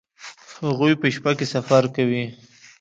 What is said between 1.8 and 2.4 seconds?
کوي